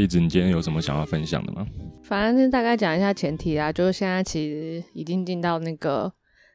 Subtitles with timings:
[0.00, 1.66] 皮子，你今天有什么想要分享的吗？
[2.02, 6.10] 反正大概讲一下前提啊，就是现在其实已经进到那个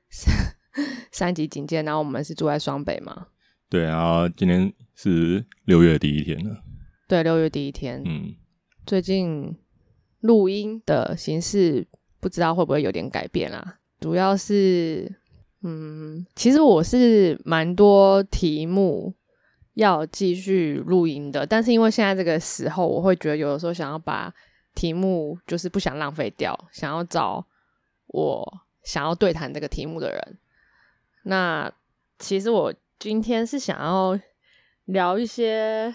[0.09, 0.33] 三
[1.11, 3.27] 三级警戒，然后我们是住在双北嘛。
[3.69, 6.57] 对，然后今天是六月第一天了。
[7.07, 8.01] 对，六月第一天。
[8.03, 8.33] 嗯，
[8.83, 9.55] 最近
[10.21, 11.85] 录音的形式
[12.19, 13.77] 不知道会不会有点改变啦？
[13.99, 15.15] 主要是，
[15.61, 19.13] 嗯，其实我是蛮多题目。
[19.75, 24.33] 要继续录音的，但是因为现在这个时候，我会觉得有的时候想要把
[24.73, 27.45] 题目就是不想浪费掉，想要找
[28.07, 30.37] 我想要对谈这个题目的人。
[31.23, 31.71] 那
[32.19, 34.17] 其实我今天是想要
[34.85, 35.93] 聊一些，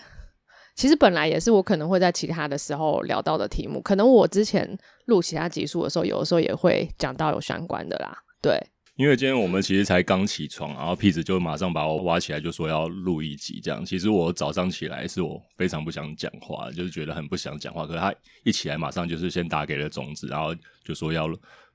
[0.74, 8.60] 其实本来也是我可能会在其他的时候聊到的题目，可能我之前录其他集数的时候，有的时候也会讲到有相关的啦，对。
[9.01, 13.82] 因为今天我们其实才刚起床，然后屁子就马上把我挖起来，就说要录一集这样。
[13.82, 17.87] 其实我早上起来是我非常不想讲话，就是觉得很不想讲话。
[17.87, 21.26] 可是他一起来，马上就是先打给了种子，然后就说要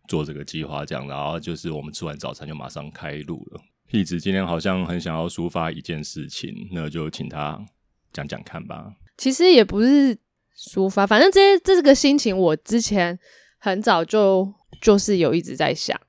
[0.07, 1.07] 做这个计划这样。
[1.07, 3.61] 然后就是我们吃完早餐就马上开录了。
[3.87, 7.59] 屁子今天好像很想要抒发一件事情，那就请他
[8.13, 8.93] 讲讲看吧。
[9.17, 10.15] 其实也不是
[10.55, 13.17] 抒发，反正这这个心情，我之前
[13.57, 15.99] 很早就就是有一直在想。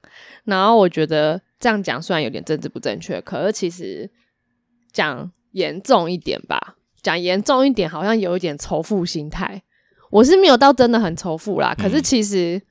[0.45, 4.11] 然后我觉得这样讲虽然有点政治不正确，可是其实
[4.93, 9.63] 讲严重一点吧，讲严重一点好像有一点仇富心态。
[10.11, 12.63] 我是没有到真的很仇富啦，可是其实，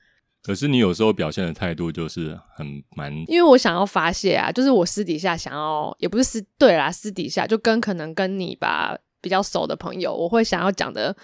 [0.42, 11.14] 可是你有时候表现的态度就是很蛮，因为我想要发泄啊，就是我私底下想要，也不是私对啦，私底下就跟可能跟你吧比较熟的朋友，我会想要讲的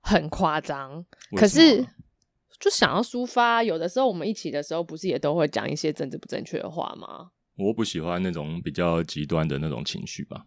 [0.00, 1.04] 很夸张，
[1.36, 1.86] 可是。
[2.62, 7.32] 就想要抒发，有的时候我们一起的时候，不是也都会讲一些政治不正确的话吗？
[7.56, 10.46] 我不喜欢那种比较极端的那种情绪吧。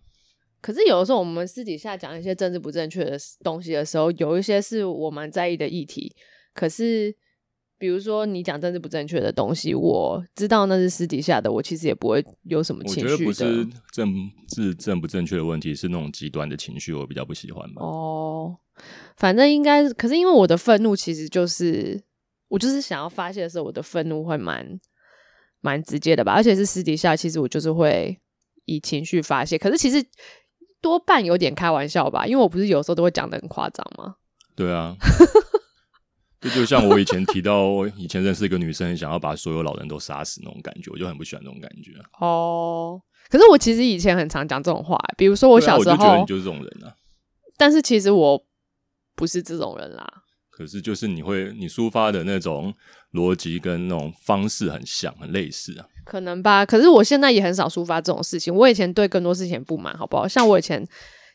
[0.61, 6.15] 可是有的时候，我们私底下讲一些政治不正确的东西的时候，有一些是我蛮在意的议题。
[6.53, 7.13] 可是，
[7.77, 13.11] 比如说你讲政治不正确的东西，我知道那是私底下的，我其实也不会有什么情绪。
[13.11, 14.15] 我觉得不是政
[14.47, 17.81] 治正不正确的问题，是那种极端的情绪，我比较不喜欢吧。
[17.81, 18.57] 哦。
[19.15, 22.01] 反正应该，可是因为我的愤怒其实就是，
[22.49, 24.79] 我就是想要发泄的时候，我的愤怒会蛮
[25.61, 28.19] 蛮直接的吧，而且是私底下，其实我就是会
[28.65, 29.57] 以情绪发泄。
[29.57, 30.05] 可是其实
[30.81, 34.15] 多半有点开玩笑吧，因为我不是有时候都会讲的很夸张吗？
[34.55, 34.95] 对啊，
[36.45, 41.91] 这就像我以前提到，以前认识一个女生，想要把所有老人都杀死那种感觉，我就很不喜欢那种感觉。
[42.19, 46.93] 哦，可是我其实以前很常讲这种话，比如说我小时候，我就觉得你就是这种人啊。
[47.57, 48.45] 但是其实我。
[49.17, 50.05] 不是这种人啦，
[50.51, 52.73] 可是就是你会你抒发的那种
[53.13, 55.87] 逻辑跟那种方式很像，很类似啊。
[56.03, 58.53] 可能吧，可是我现在也很少抒发这种事情。
[58.53, 60.27] 我以前对更多事情不满，好不好？
[60.27, 60.85] 像我以前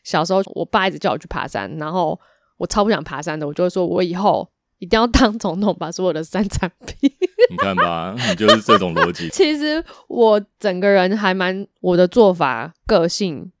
[0.03, 2.19] 小时候，我爸一直叫我去爬山，然后
[2.59, 4.47] 我超不想爬山的，我就会说我以后
[4.81, 7.09] 一定要当总统，把所有的山产品。
[7.49, 9.29] 你看吧，你就是这种逻辑。
[9.33, 13.51] 其实我整个人还蛮我的做法个性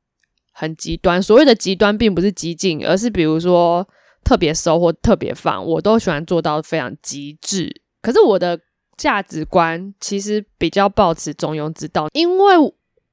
[0.51, 1.23] 很极端。
[1.23, 3.87] 所谓的极端，并不是激进，而是比如说。
[4.23, 7.81] 特别收或特别放，我都喜欢做到非常极致。
[8.03, 8.57] 可是我的
[8.95, 12.53] 价值观其实比较保持中庸之道，因为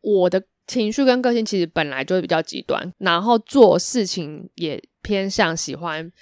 [0.03, 6.13] 我的情绪跟个性其实本来就是比较极端，然后做事情也偏向喜欢。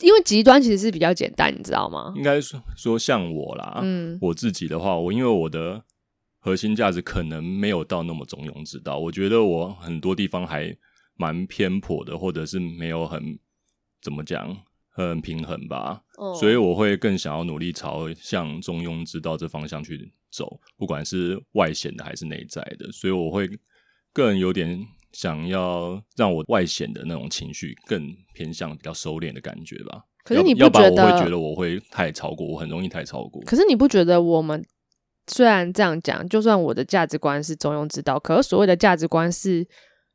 [0.00, 2.12] 因为极端其实是比较简单，你知道吗？
[2.16, 5.82] 应该说说像我啦，嗯，我自己的话，我因为我的
[6.38, 10.76] 核心价值可能没有到那么中庸之道，我觉得我很多地方还
[11.16, 13.38] 蛮偏颇的，或者是没有很。
[14.02, 14.56] 怎么讲？
[14.90, 16.00] 很平衡吧，
[16.38, 22.90] 所以我会更想要努力朝向中庸之道这方向去走，不管是外显的还是内在的。
[22.92, 23.46] 所以我会
[24.12, 30.02] 更有点想要让我外显的那种情绪更偏向比较收敛的感觉吧。
[30.22, 31.04] 可是你不觉得？
[31.04, 33.40] 我会觉得我会太超过，我很容易太超过。
[33.46, 34.62] 可是你不觉得我们
[35.26, 39.66] 虽然这样讲，就算我的价值观是中庸之道，可是所谓的价值观是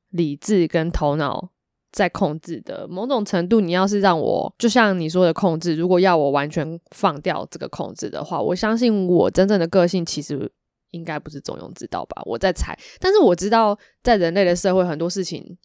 [0.09, 1.51] 理智跟头脑。
[1.91, 10.49] 在控制的某种程度，你要是让我就像你说的控制，如果要我完全放掉这个控制的话，我相信我真正的个性其实
[10.91, 12.21] 应该不是中庸之道吧？
[12.25, 15.57] 我在猜，但是我知道在人类的社会，很多事情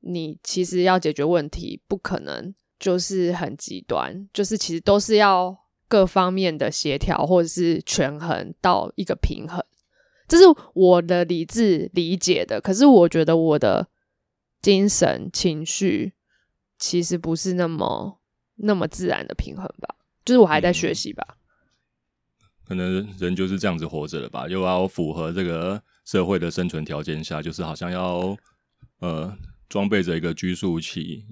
[0.00, 5.56] 你其实要解决问题，不可能就是很极端，就是其实都是要
[5.88, 9.62] 各方面的协调或者是权衡到一个平衡，
[10.28, 10.44] 这是
[10.74, 12.60] 我的理智理解的。
[12.60, 13.88] 可是我觉得我的。
[14.62, 16.14] 精神情绪
[16.76, 18.18] 其实不是那么
[18.56, 19.94] 那么自然的平衡吧，
[20.24, 21.36] 就是我还在学习吧。
[22.66, 28.36] 可能人就是这样子活着的吧，又要符合这个社会的生存条件下，就是好像要
[29.00, 29.36] 呃
[29.68, 31.24] 装备着一个拘束器，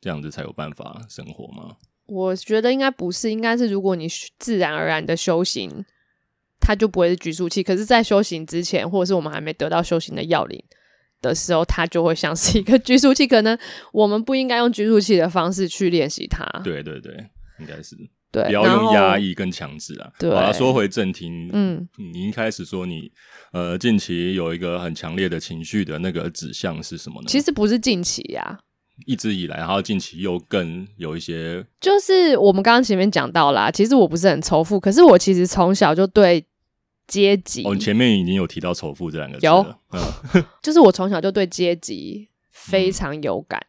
[0.00, 1.76] 这样子才有办法生活吗？
[2.06, 4.06] 我觉得应该不是，应该是如果你
[4.38, 5.84] 自然而然的修行，
[6.60, 7.62] 它就不会是拘束器。
[7.62, 10.62] 可是，在修行之前，或者是我们还没得到修行的要领
[11.22, 13.26] 的时候，它就会像是一个拘束器。
[13.26, 13.58] 可能
[13.92, 16.44] 我们不应该用拘束器的方式去练习它。
[16.62, 17.14] 对对对，
[17.60, 17.96] 应该是。
[18.32, 20.10] 对，不要用压抑跟强制啊。
[20.18, 23.12] 对，好了，说回正题，嗯，你一开始说你
[23.52, 27.26] 呃近期有一个很强烈的情绪的那个指向是什么呢？
[27.28, 28.58] 其实不是近期呀，
[29.06, 36.42] 一直以来，然后近期又更有一些，就是我们刚刚前面讲到啦，其实我不是很仇富，可是我其实从小就对
[37.06, 39.74] 阶级，哦，前面已经有提到仇富这两个字，有，
[40.62, 43.60] 就是我从小就对阶级非常有感。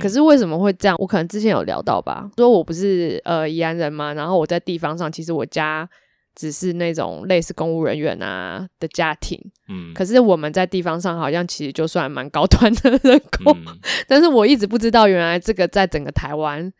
[0.00, 0.96] 可是为什么会这样？
[0.98, 5.88] 我可能之前有聊到吧，说我不是呃宜安人嘛，然后我在地方上，其实我家
[6.34, 9.38] 只是那种类似公务人员啊的家庭，
[9.68, 13.56] 嗯，可是我们在地方上好像其实就算蛮高端的人口，
[14.06, 16.72] 但是我一直不知道原来这个在整个台湾。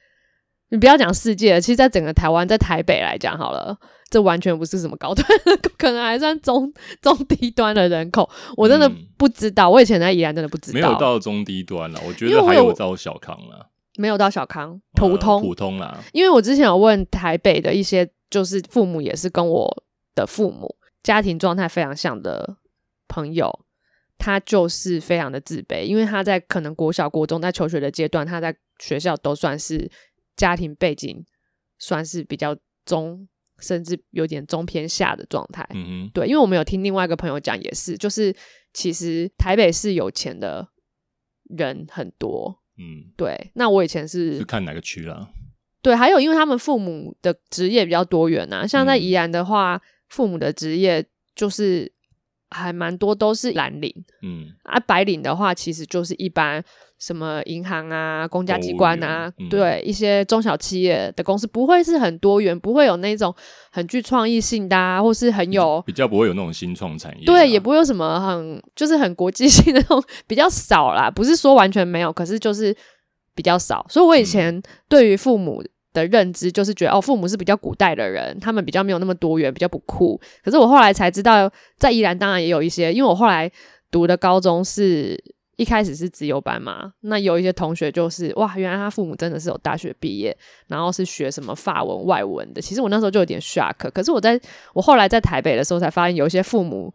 [0.72, 3.76] 你不要讲世界，其实，在整个台湾，在台北来讲好了，
[4.08, 5.22] 这完全不是什么高端，
[5.76, 6.72] 可能还算中
[7.02, 8.26] 中低端的人口。
[8.56, 12.00] 我真的不知道，我以前在宜兰真的不知道，没有到中低端了。
[12.06, 15.98] 我觉得还有到小康了，没有到小康，普通普通啦。
[16.12, 19.84] 因为我之前有问台北的一些，就是父母也是跟我
[20.14, 22.56] 的父母家庭状态非常像的
[23.08, 23.60] 朋友，
[24.16, 29.90] 他就是非常的自卑，因为他在可能国小、国中在求学的阶段，他在学校都算是。
[30.36, 31.24] 家庭背景
[31.78, 35.66] 算是比较中，甚至有点中偏下的状态。
[35.74, 38.34] 嗯哼，对，因为我们有听另外一个朋友讲，也是，就是
[38.72, 40.68] 其实台北是有钱的
[41.56, 42.62] 人很多。
[42.78, 43.50] 嗯，对。
[43.54, 45.30] 那我以前是是看哪个区啦？
[45.82, 51.04] 对，还有因为他们父母的职业比较多元呐，像在宜兰的话，父母的职业
[51.34, 51.92] 就是
[52.52, 53.92] 还蛮多都是蓝领。
[54.22, 56.62] 嗯，啊，白领的话，其实就是一般。
[56.98, 63.34] 什么银行啊，公家机关啊，对一些中小企业的公司，不会是很多元，不会有那种
[63.72, 72.72] 很具创意性的，啊，或是很有比较不会有那种新创产业，对，也不会有什么很就是很国际 性的那种比较少啦，不是说完全没有，可是就是
[73.34, 73.84] 比较少。
[73.88, 75.60] 所以我以前对于父母
[75.92, 80.20] 的认知就是觉得哦，父母是比较古代的人，他们比较没有那么多元，比较不酷。
[80.44, 83.50] 可是我后来才知道，在宜兰当然也有一些，因为我后来
[83.90, 85.22] 读的高中是。
[85.56, 90.36] 一开始是自由班嘛，那有一些同学就是哇，原来他父母真的是有大学毕业，
[90.66, 92.60] 然后是学什么法文、外文的。
[92.60, 94.40] 其实我那时候就有点 shock，可是我在
[94.72, 96.92] 我后来在台北的时候才发现，有一些父母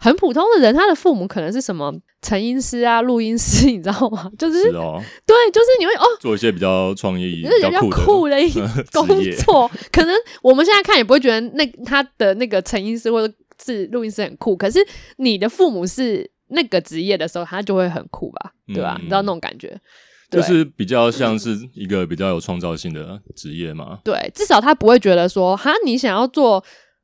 [0.00, 4.30] 很普通的人，他的父母可能是什么成音师啊、录音师， 你知道吗？
[4.38, 8.50] 就是哦，对，就是你会哦，做一些比较创意、比较酷的一
[8.92, 9.06] 工
[9.44, 9.70] 作。
[9.92, 13.32] 可能我们现在看也不会觉得那他的那个成音师或者
[13.64, 14.78] 是录音师很酷，可是
[15.18, 16.30] 你的父母是。
[16.52, 18.96] 那个职业的时候，他就会很酷吧，对吧？
[19.00, 19.80] 你知道那种感觉，
[20.28, 24.00] 就是比较像是一个比较有创造性的职业嘛。
[24.02, 26.60] 对，至少他不会觉得说，哈，你想要做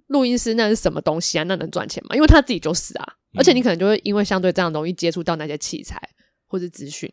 [0.08, 1.42] 录音师，那是什么东西啊？
[1.44, 2.14] 那能赚钱吗？
[2.14, 3.06] 因为他自己就是啊，
[3.36, 6.00] 而且你可能就会因为相对这样容易接触到那些器材
[6.46, 7.12] 或者资讯。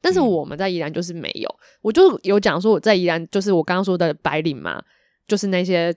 [0.00, 1.48] 但是我们在宜兰就是没有，
[1.80, 4.82] 我就有讲说我在宜兰就是我刚刚说的白领嘛，
[5.26, 5.94] 就是那些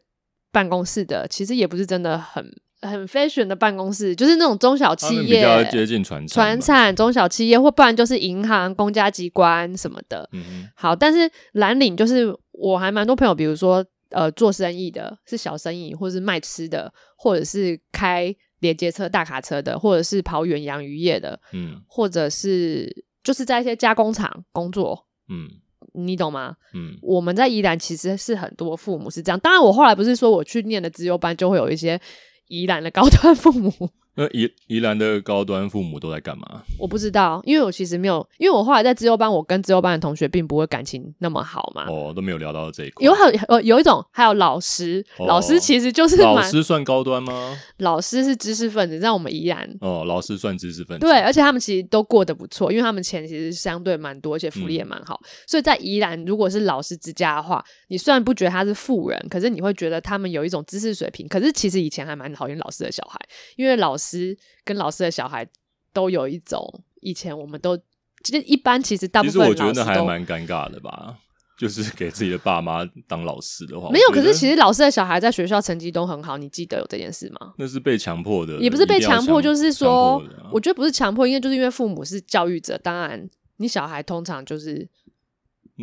[0.52, 2.46] 办公室的，其实也不是真的很。
[2.80, 10.30] 很 fashion 的办公室，就是那种中小企业，比较接近传传产中小企业，或不然就是银行、公家机关什么的。
[10.32, 25.48] 嗯好，但是蓝领就是我还蛮多朋友，比如说呃做生意的，是小生意，或者是卖吃的，或者是开连接车、大卡车的，或者是跑远洋渔业的，嗯，或者是就是在一些加工厂工作，嗯，
[25.94, 26.56] 你懂吗？
[26.74, 32.00] 嗯，我们在宜兰其实是很多父母是这样，当然我后来不是说我去念的自由班就会有一些。
[32.48, 33.72] 宜兰的高端父母，
[34.16, 36.64] 那宜宜兰的高端父母都在干嘛？
[36.80, 41.86] 我不知道，因为我其实没有，因为我后来在自由班，我跟自由班的同学并不会感情那么好嘛。
[41.88, 43.06] 哦，都没有聊到这一块。
[43.06, 47.56] 有很呃有一种，还有老师，老师其实就是老师算高端吗？
[47.78, 51.06] 老师是知识分子，在我们宜兰哦，老师算知识分子。
[51.06, 55.20] 对，而且他们其实都过得不错，因为他们钱其实相对蛮多，而且福利也蛮好。
[55.46, 61.28] 所以在宜兰，如果是老师之家的话，你虽然不觉得他是富人，可是你会觉得他们有一种知识水平。
[61.28, 63.20] 可是其实以前还蛮讨厌老师的小孩，
[63.56, 65.48] 因为老师跟老师的小孩
[65.92, 66.62] 都有一种
[67.02, 67.76] 以前我们都
[68.24, 71.18] 其实一般，其实大部分其实我觉得还蛮尴尬的吧。
[71.58, 74.10] 就是给自己的爸妈当老师的话，没有。
[74.12, 77.56] 可是其实老师的小孩在学校成绩都很好，你记得有这件事吗？
[77.58, 84.88] 那是被强迫的，也不是被强迫，就是说，我觉得不是强迫，因为就是因为父母是教育者，当然你小孩通常就是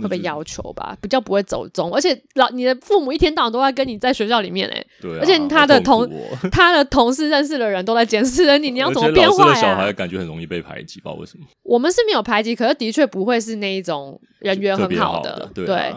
[0.02, 6.08] 会被要求吧，比较不会走中，而且老你的父母一天到晚都在跟你在学校里面哎，对，而且他的同
[6.50, 9.54] 他的同事认识的人都在监视着你，你要怎么变化呀？
[9.54, 11.44] 小孩感觉很容易被排挤，不知道为什么。
[11.62, 15.94] 我们是没有排挤，可是的确不会是那一种人缘很好的，对。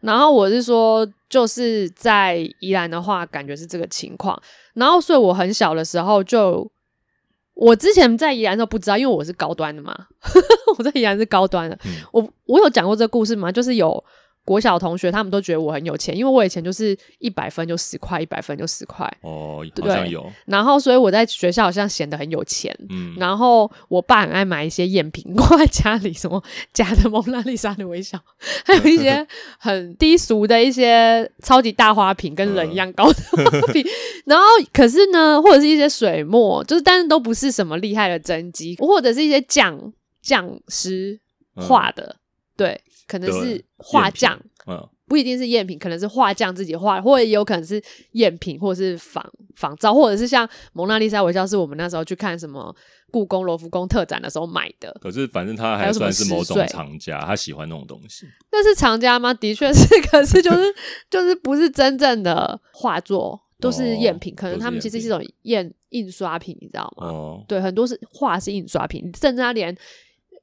[0.00, 4.40] 然后我是说，就是在宜兰的话，感觉是这个情况。
[4.74, 6.70] 然后所以我很小的时候就。
[7.60, 9.94] 我之前在宜兰时候不知道，因为我是高端的嘛，
[10.78, 11.78] 我在宜兰是高端的。
[12.10, 13.52] 我我有讲过这个故事吗？
[13.52, 14.02] 就是有。
[14.44, 19.06] 国小同学他们都觉得我很有钱，因为我以前就是一百分就十块，一百分就十块。
[19.20, 20.30] 哦，好像有。
[20.46, 22.74] 然后，所以我在学校好像显得很有钱。
[22.88, 23.14] 嗯。
[23.16, 26.42] 然后，我爸很爱买一些赝品 挂在家里，什么
[26.72, 28.18] 假的蒙娜丽莎的微笑，
[28.64, 29.24] 还有一些
[29.58, 33.84] 很低俗的一些超级大花瓶，跟人一样高的花瓶。
[34.26, 39.92] 然后，可是呢，或者是一些水墨，就是但是都不是什么厉害的真迹，或者是一些匠
[40.22, 41.20] 匠师
[41.54, 42.16] 画的，
[42.56, 42.80] 对。
[43.10, 52.72] 可能是画匠，嗯，不一定是赝品，可能是画匠自己画，或者也有可能是赝品，或者是仿仿造，或者是像蒙娜丽莎微笑，是我们那时候去看什么
[53.10, 54.96] 故宫罗浮宫特展的时候买的。
[55.00, 58.28] 可是反正他还算是某种藏家，他喜欢那种东西。
[58.52, 59.34] 那是藏家吗？
[59.34, 60.62] 的确是， 可是就是
[61.10, 64.32] 就是不是真正的画作，都是赝品。
[64.36, 67.08] 可能他们其实是一种赝印刷品，你知道吗？
[67.08, 69.76] 哦，对，很多是画是印刷品，甚至他连。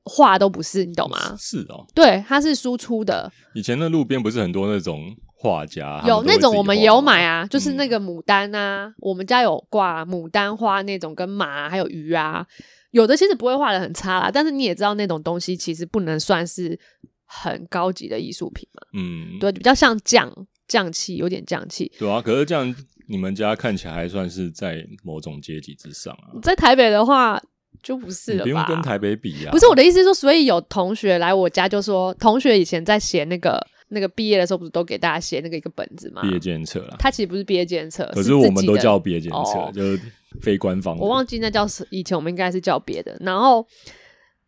[0.07, 1.35] 画都不是，你懂吗？
[1.37, 3.31] 是哦，对，它是输出的。
[3.53, 12.45] 以前的路边不是很多那种画家，有那种我们也有买啊，就是那个牡丹啊，我们家有挂牡丹花那种，跟马还有鱼啊，
[12.91, 16.79] 有的其实不会画的很差啦，但是你也知道那种东西其实不能算是
[17.25, 18.81] 很高级的艺术品嘛。
[18.93, 20.31] 嗯，对，比较像匠
[20.67, 21.91] 匠气，有点匠气。
[21.99, 22.75] 对啊，可是这样
[23.07, 26.39] 你们家看起来还算是在某种阶级之上啊。
[26.41, 27.41] 在台北的话。
[27.84, 28.43] 就不是了吧？
[28.43, 29.51] 不用跟台北比啊。
[29.51, 36.22] 不是我的意思是说，所以有同学来我家就说，同学以前在写那个那个毕业的时候，不是都给大家写那个一个本子吗？
[36.22, 36.96] 毕业检测了。
[37.00, 40.01] 他其实不是毕业检测，可是我们都叫毕业检测，就是
[40.41, 40.98] 非官方。
[40.98, 43.15] 我忘记那叫以前我们应该是叫别的。
[43.22, 43.65] 然后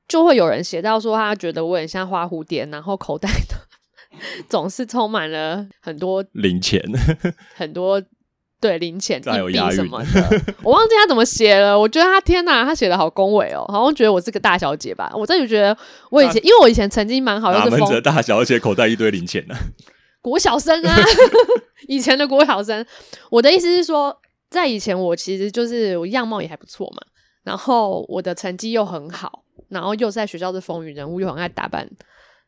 [0.08, 3.56] 就会有人写到说，他觉得我很像花蝴蝶，然后口袋的
[4.50, 6.84] 总是充满了很多零钱，
[7.56, 8.02] 很多。
[8.62, 11.80] 对零钱硬币什么的，我忘记他怎么写了。
[11.80, 15.12] 我觉得他天哪，他写的好恭维哦，好像觉得我是个大小姐吧。
[15.16, 15.76] 我真的觉得
[16.10, 19.56] 我以前，因为我以前成绩蛮好，就是风大小姐，口袋一堆零钱呢。
[20.22, 20.98] 国小生啊，
[21.88, 22.86] 以前的国小生。
[23.30, 24.14] 我的意思是说，
[24.50, 27.02] 在以前我其实就是我样貌也还不错嘛，
[27.44, 31.90] 然后我的成绩又很好，然后又在学校是风云人物，又很爱打扮。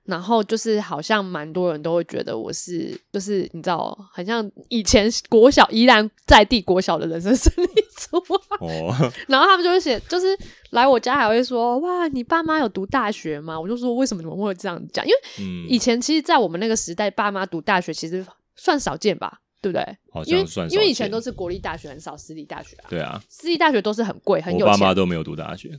[0.04, 8.18] 然后就是好像蛮多人都会觉得我是，就是你知道，很像以前国小依然在地国小的人生胜利组。
[8.60, 8.94] 哦。
[9.30, 10.28] 然后他们就会写，就是
[10.72, 13.60] 来我家还会说，哇，你爸妈有读大学吗？
[13.60, 15.06] 我就说为什么你们会这样讲？
[15.06, 19.98] 因为以前其实，在我们那个时代，爸妈读大学其实算少见吧，对不对？
[20.26, 22.86] 因为因为以前都是国立大学，很少私立大学啊。
[22.90, 23.22] 对啊。
[23.30, 24.68] 私立大学都是很贵，很有钱。
[24.68, 25.70] 我爸妈都没有读大学。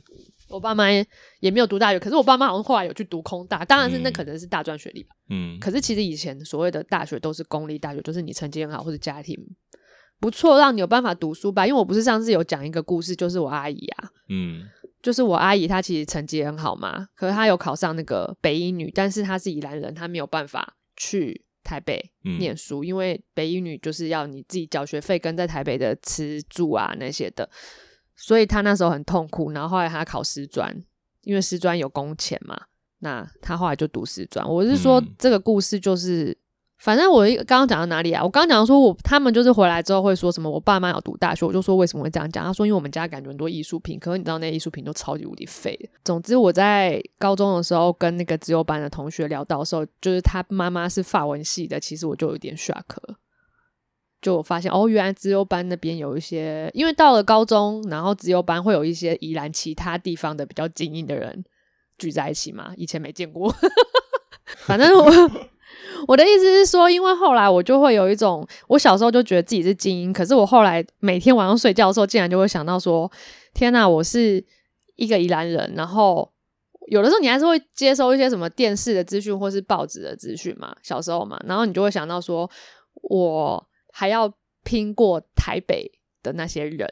[0.53, 0.85] 我爸妈
[1.39, 5.15] 也没有读大学，可是我爸妈好像后来有去读空大，当然是那可能是大专学历吧。
[5.29, 9.35] 嗯，可是其实以前所谓的大学都是公立大学，就是你成绩很好或者家庭
[10.19, 11.65] 不错，让你有办法读书吧。
[11.65, 14.63] 因为我不是上次有讲一个故事，就是我阿姨啊，嗯，
[15.01, 27.49] 就是我阿姨她其实成绩很好嘛，可是她有考上那个北医女，但是她是宜兰人，她没有办法去台北念书，因为北医女就是要你自己缴学费跟在台北的吃住啊那些的。
[28.25, 30.73] 所以他那时候很痛苦，然后后来他考师专，
[31.23, 32.57] 因为师专有工钱嘛，
[32.99, 34.49] 那他后来就读师专。
[34.49, 36.37] 我是说这个故事就是，
[36.77, 38.23] 反正我刚刚讲到哪里啊？
[38.23, 40.49] 我刚刚讲说我他们就是回来之后会说什么？
[40.49, 42.45] 我爸妈要读大学，我就说为什么会这样讲？
[42.45, 45.77] 他说因为我们家感觉很多艺术品，可是你知道那艺术品都超级无敌废。
[46.05, 52.83] 总之我在高中的时候跟那个自由班的同学聊到的时候，就是他妈妈是法文系的，其实我就有点 shock。
[54.23, 61.43] 就发现哦，原来自由班那边有一些，因为到了高中，然后自由班会有一些宜兰其他地方的比较精英的人
[61.97, 63.53] 聚在一起嘛，以前没见过。
[64.65, 65.11] 反正我
[66.07, 73.11] 我的意思是说，因为后来我就会有一种，我小时候就觉得自己是精英，可是我后来每天晚上睡觉的时候，竟然就会想到说，
[73.53, 74.41] 天哪，我是
[74.95, 75.73] 一个宜兰人。
[75.75, 76.31] 然后
[76.87, 82.49] 有的时候你还是会接收一些什么电视的资讯或是报纸的资讯嘛，小时候嘛，然后你就会想到说，
[83.01, 83.67] 我。
[83.95, 84.33] 还要
[84.63, 85.91] 拼过台北
[86.23, 86.91] 的那些人，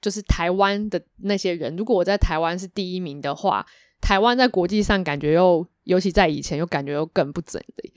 [0.00, 1.76] 就是台湾的那些人。
[1.76, 3.64] 如果我在台湾是第一名的话，
[4.00, 7.92] 台湾在国际上感觉又，尤其在以前又感觉又更不整的。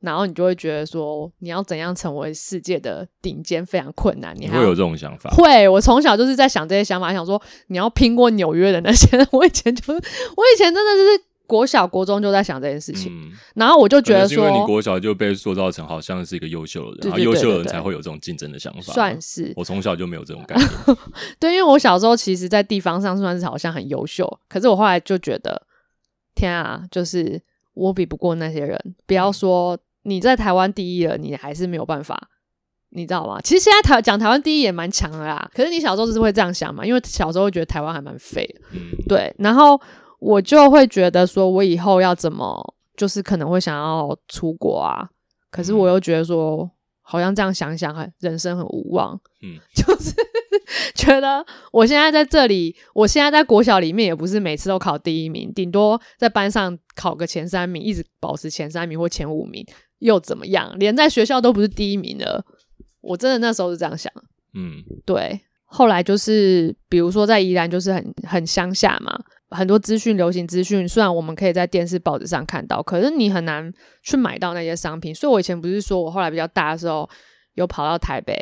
[0.00, 4.36] 然后你就会觉得说，你要怎样成为世界的顶尖非常困难。
[4.38, 5.30] 你会有这种想法？
[5.30, 5.66] 会。
[5.66, 9.26] 我从小就是在想这些想法，想说你要拼过纽约的那些人。
[9.32, 11.27] 我以前就，我以前真的就是。
[11.48, 13.10] 国小、国中就在想这件事情，
[13.54, 18.92] 然后我就觉得说，因为你国小就被塑造成好像是一个优秀的人，然后优秀的人才会有这种竞争的想法。
[18.92, 20.66] 算是我从小就没有这种感觉。
[21.40, 25.62] 对，因为我小时候其实，在地方上算是好像很优秀，可是我后来就觉得，
[26.34, 27.40] 天啊，就是
[27.72, 28.78] 我比不过那些人。
[29.06, 32.28] 不要说你在台湾第一了，你还是没有办法。
[32.90, 33.38] 你知道吗？
[33.42, 35.46] 其实现在台讲台湾第一也蛮强的啦。
[35.54, 36.86] 可是你小时候就是会这样想嘛？
[36.86, 38.60] 因为小时候会觉得台湾还蛮废的，
[39.06, 39.34] 对。
[39.38, 39.78] 然后
[40.18, 45.08] 我就会觉得说，我以后要怎么，就是可能会想要出国啊。
[45.50, 46.68] 可是我又觉得说，
[47.02, 49.18] 好像这样想想，很人生很无望。
[49.42, 50.12] 嗯， 就是
[50.94, 59.64] 觉得我现在在这里，我现在在国小里面也不是每次都考第一名，顶多在班上考个前三名，一直保持前三名或前五名，
[60.00, 60.76] 又怎么样？
[60.78, 62.44] 连在学校都不是第一名的。
[63.00, 64.12] 我真的那时候是这样想，
[64.54, 65.40] 嗯，对。
[65.70, 69.18] 后来就是，比如说在宜兰，就是很很乡下嘛，
[69.50, 75.14] 很多资讯、流行资讯，虽然我们可以在电视、报纸上看到，可是你很难去买到那些商品。
[75.14, 77.08] 所以我以前不是说我后来比较大的时候，
[77.54, 78.34] 有跑到台北，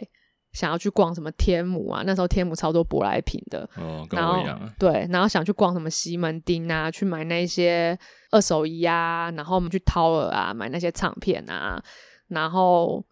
[0.53, 4.61] 想要去逛什么天母啊，那时候天母超多舶来品的，哦，跟我一样。
[4.79, 7.99] 对，然后想去逛什么西门町啊，去买那些
[8.31, 11.83] 二手衣啊，然后我们去掏耳啊，买那些唱片啊，
[12.29, 13.05] 然后。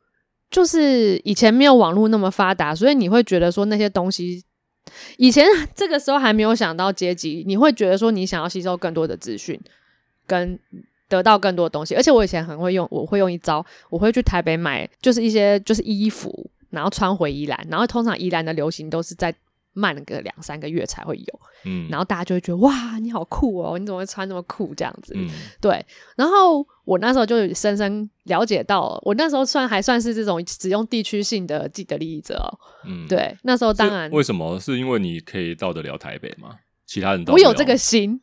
[0.51, 4.41] 就是以前没有网络那么发达，所以你会觉得说那些东西，
[5.17, 9.61] 以前这个时候还没有想到阶级，你会觉得说你想要吸收更多的资讯，
[10.27, 10.59] 跟
[11.09, 11.95] 得到更多的东西。
[11.95, 19.35] 而且我以前很会用，我会用一招，我会去台北买，就是一些就是衣服，然后穿回宜兰，然后通常宜兰的流行都是在。
[19.75, 25.13] 慢个两三个月才会有，嗯，然后大家就会觉得哇，你好酷哦，你怎么会穿那么酷这样子？
[25.17, 25.29] 嗯，
[25.61, 25.85] 对。
[26.17, 32.41] 然后我那时候就深深了解到，我那时候算还算是这种只用地区性的既得利益者，
[32.87, 33.37] 嗯，对。
[33.43, 34.59] 那时候当然，为什么？
[34.61, 36.57] 是因为你可以到得了台北吗？
[36.87, 38.21] 其他人都我有这个心，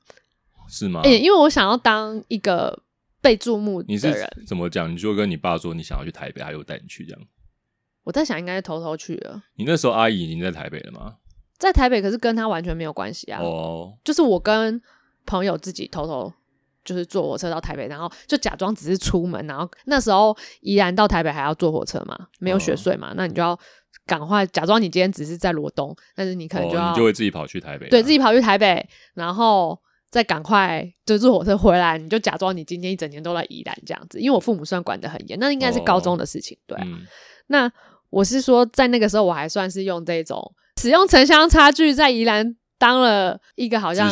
[0.70, 1.02] 是吗？
[1.04, 2.82] 哎，因为我想要当一个
[3.20, 4.30] 被注目的人。
[4.48, 4.90] 怎么讲？
[4.92, 7.22] 你就跟你爸说你想要去台北，他又带你去这样。
[8.04, 9.44] 我在想，应该是偷偷去了。
[9.56, 11.16] 你那时候阿姨已经在台北了吗？
[11.62, 13.40] 在台北，可是跟他完全没有关系啊。
[13.40, 14.82] 哦，就是我跟
[15.28, 16.34] 朋友自己偷偷
[16.84, 23.56] 就是坐火车到台北，然后就假装只是出门，然后那时候依然到台北还要坐火车嘛，没有雪隧嘛，那你就要
[24.08, 36.76] 赶快假装你今天只是在罗东，但是你可能就要你就会自己跑去台北，对自己跑去台北，然后再赶快就坐火车回来，你就假装你今天一整天都在宜兰这样子，因为我父母算管得很严，那应该是高中的事情，对。
[37.46, 37.72] 那
[38.10, 40.52] 我是说，在那个时候我还算是用这种。
[40.82, 44.10] 使用城乡差距在宜兰当了一个好像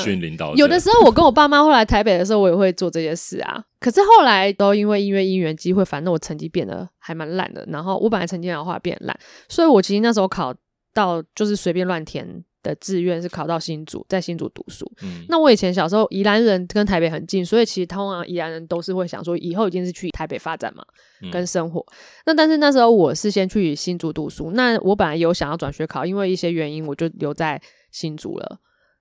[0.55, 3.63] 有的时候，我跟我爸妈后来台北的时候，我也会做这些事啊。
[3.79, 7.65] 可是后来都因为音乐因缘机会，反正我成绩变得还蛮烂的。
[7.69, 10.53] 然后我本来成绩好，后来变烂，所以我其实那时候考
[10.93, 12.43] 到就是随便乱填。
[12.69, 14.89] 的志愿是考到新竹，在新竹读书。
[15.01, 20.84] 嗯，那我以前小时候，宜兰人跟台北很近，所以其实通常宜兰人都是会想说，以后一定是去台北发展嘛，
[21.32, 21.86] 跟生活。
[22.25, 28.60] 那但是那时候我是先去新竹读书，那我本来有想要转学考，因为一些原因，我就留在新竹了。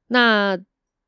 [0.09, 0.59] 那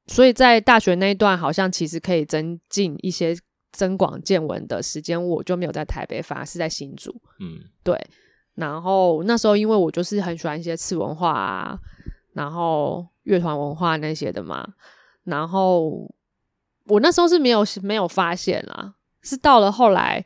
[0.06, 3.34] 所以在大学那一段，好像其实可以增进一些
[3.72, 7.10] 增广见闻的时间，我就没有在台北，反而是在新竹。
[7.40, 7.98] 嗯，对。
[8.56, 11.78] 然后那时候，因为我就是很喜欢一些次文化啊。
[12.32, 14.66] 然后乐团文化那些的嘛，
[15.24, 16.08] 然后
[16.86, 20.24] 我那时候是没有没有发现啦，是到了后来，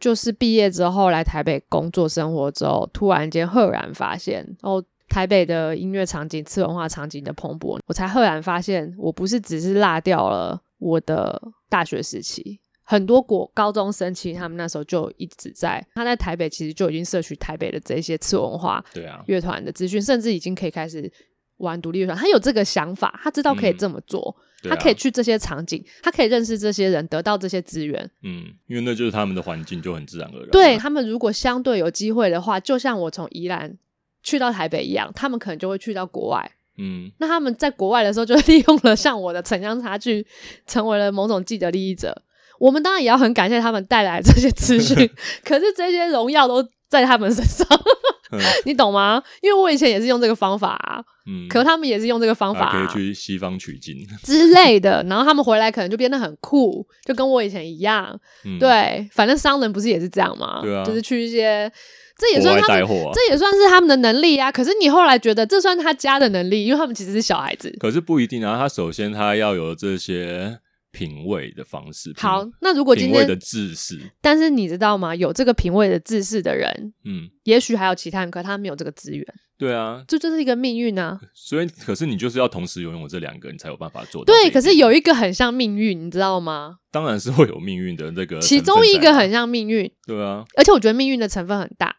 [0.00, 12.60] 就是毕业之后来台北工作生活之后，突然间赫然发现，哦，台北的音乐场景、次文化场景的蓬勃，我才赫然发现，我不是只是落掉了我的大学时期。
[12.90, 21.12] 很多国高中生其实他们那时候就一直在，他在台北其实就已经摄取台北的这些次文化对啊乐团的资讯，甚至已经可以开始
[21.58, 22.16] 玩独立乐团。
[22.16, 28.10] 他有这个想法，他知道可以这么做，他可以去这些场景，他可以认识这些人，得到这些资源。
[28.22, 30.48] 嗯，因为那就是他们的环境，就很自然而然。
[30.48, 33.76] 对他们如果相对有机会的话，就像我从宜兰
[34.22, 36.52] 去到台北一样，他们可能就会去到国外。
[36.78, 40.26] 嗯，那他们在国外的时候，就 利用了像我的城乡差距，
[40.66, 42.22] 成为了某种既得利益者。
[42.58, 44.96] 我们当然也要很感谢他们带来这些资讯，
[45.44, 47.66] 可是这些荣耀都在他们身上，
[48.64, 49.22] 你懂吗？
[49.42, 53.94] 因为我以前也是用这个方法，嗯，可他们也是用这个方法，可以去西方取经
[54.24, 58.18] 之类的，然后他们回来可能就变得很酷，就跟我以前一样，
[58.58, 60.60] 对，反正商人不是也是这样吗？
[60.62, 61.70] 对啊，就是去一些，
[62.18, 64.50] 这也算他们，这也算是他们的能力啊。
[64.50, 68.58] 可是你后来觉得这算他家的能力，因为他们其实是小孩子，可是不一定啊。
[68.58, 70.58] 他首先他要有这些。
[70.98, 72.12] 品味的方式。
[72.16, 75.14] 好，那如果今天的志士，但是你知道吗？
[75.14, 79.24] 有这个品味的志士的人，嗯，也许还有其他人，可他没有这个资源。
[79.56, 81.20] 对啊，这就是一个命运啊。
[81.32, 84.32] 所以，可是你就是要同时拥有这两个，你才有办法做到。
[84.32, 86.78] 对，可是有一个很像命运，你知道吗？
[86.90, 89.88] 当然是会有命运的那个，其中一个很像命运。
[90.04, 91.96] 对啊，而且我觉得命运的成分很大，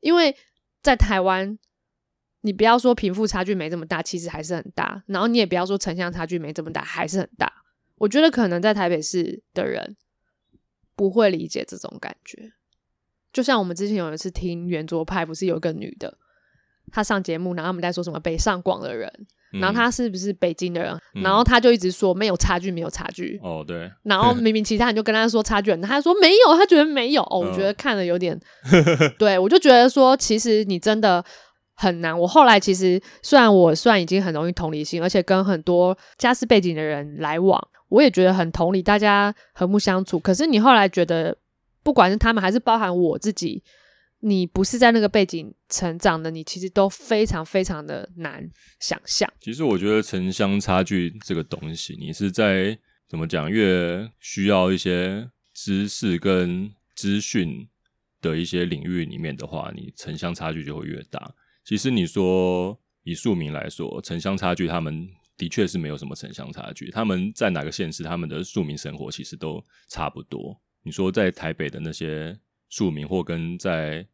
[0.00, 0.36] 因为
[0.82, 1.58] 在台湾。
[2.42, 5.02] 你不要说贫富差距没这么大，其实还是很大。
[5.06, 7.52] 然后你也不要说城乡差距没这么大，还是很大。
[7.98, 9.96] 我觉得可能在台北市的人
[10.96, 12.52] 不会理解这种感觉。
[13.32, 16.16] 就像我们之前有一次听圆桌派，不是有个女的，
[16.90, 19.12] 她上节目，然后我们在说什么北上广的人，
[19.52, 20.98] 然后她是不是北京的人？
[21.22, 23.38] 然后她就一直说没有差距，没有差距。
[23.42, 23.90] 哦，对。
[24.04, 27.22] 然后 明明其他人就跟她说差距很大，她说没有，她觉得没有。
[27.24, 28.38] 哦，我觉得看了有点，
[29.18, 31.24] 对我就觉得说，其实你真的。
[31.80, 32.18] 很难。
[32.18, 37.56] 我后来其实虽然我算已经很容易同理心，而且跟很多家世背景的人来往，
[37.88, 40.18] 我也觉得很同理，大家和睦相处。
[40.18, 41.38] 可是你后来觉得，
[41.84, 43.62] 不管是他们还是包含我自己，
[44.18, 49.32] 你不是在那个背景成长的，你其实都非常非常的难想象。
[49.38, 52.76] 其实我觉得城乡差距这个东西，你是在
[53.08, 57.68] 怎么讲，越需要一些知识跟资讯
[58.20, 61.32] 的一些领域里面的话，你城乡差距就会越大。
[61.68, 66.90] 其实你说以庶民来说，城乡差距，他们的确是没有什么城乡差距。
[66.90, 70.58] 他们在哪个县市，他们的庶民生活其实都差不多。
[70.82, 74.06] 你说在台北的那些庶民，或跟在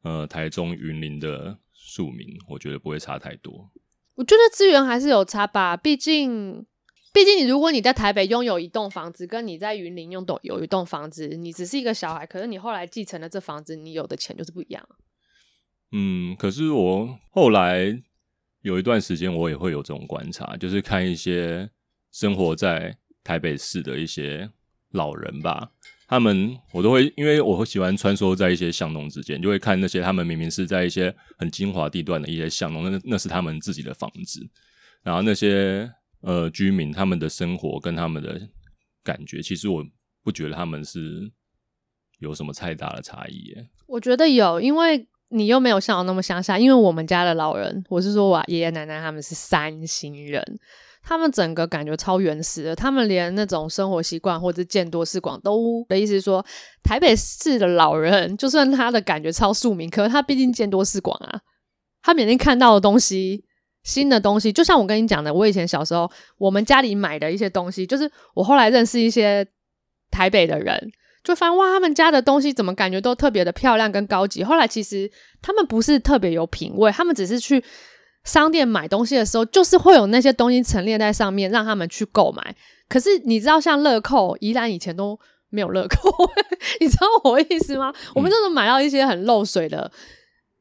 [0.00, 3.70] 呃台中云林的庶民，我觉得不会差太多。
[4.14, 6.64] 我觉得资源还是有差吧，毕竟，
[7.12, 14.88] 毕竟你如果你在台北拥有一栋房子，跟你在云林拥有有一栋房子，你只是一个小孩，可是你后来继承了这房子，你有的钱就是不一样。
[15.92, 18.02] 嗯，可是我后来
[18.60, 21.70] 有一段时间，我也会有这种观察，就是看一些
[22.12, 24.50] 生活在台北市的一些
[24.90, 25.70] 老人吧，
[26.06, 34.46] 他们我都会，因为我会喜欢穿梭在一些巷弄之间，就会看那些他们明明是在一些很精华地段的一些巷弄，那那是他们自己的房子，
[35.02, 38.38] 然后那些呃居民他们的生活跟他们的
[39.02, 39.82] 感觉，其实我
[40.22, 41.30] 不觉得他们是
[42.18, 43.54] 有什么太大的差异。
[43.86, 45.08] 我觉得有，因为。
[45.30, 50.42] 你又没有像我那么乡下，因为我们家的老人，我是说我爷爷奶奶他们是三星人，
[51.02, 56.44] 他们整个感觉超原始的，他们连那种生活习惯或者见多识广都的意思是说，
[56.82, 61.40] 台北市的老人就算他的感觉超庶民，可是他毕竟见多识广啊，
[62.02, 63.44] 他每天看到的东西，
[63.82, 69.46] 新的东西，就像我跟你讲的，我以前小时候我们家里买的一些东西，就是我后来认识一些
[70.10, 70.90] 台北的人。
[71.28, 74.42] 就发现哇，他们家的东西怎么感觉都特别的漂亮跟高级。
[74.42, 75.10] 后来其实
[75.42, 77.62] 他们不是特别有品味，他们只是去
[78.24, 82.56] 商店买东西的时候，就是会有那些东西陈列在上面，让他们去购买。
[82.88, 86.10] 可是你知道，像乐扣，宜兰以前都没有乐扣，
[86.80, 87.92] 你知道我意思吗？
[88.14, 89.92] 我们真的买到一些很漏水的，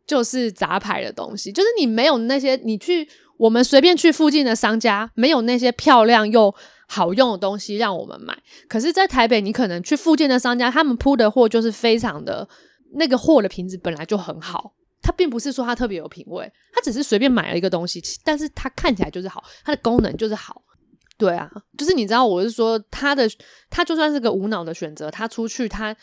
[0.05, 6.53] 就是杂牌的东西，就是你没有那些，你去我们随便去附近的商家，没有那些漂亮又。
[6.89, 8.35] 好用的东西让我们买，
[8.67, 12.47] 可是，在台北，你可能去附近的商家，他们铺的货就是非常的，
[12.93, 20.63] 那个货的品质本来就很好，它并不是说它特别有品味，它只是随便买了一个东西，但是它看起来就是好，它的功能就是好，
[21.17, 23.29] 对啊，就是你知道，我是说，它的
[23.69, 25.93] 它就算是个无脑的选择，它出去它